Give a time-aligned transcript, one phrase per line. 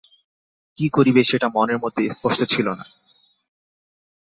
[0.77, 2.85] কী করিবে সেটা মনের মধ্যে স্পষ্ট ছিল না।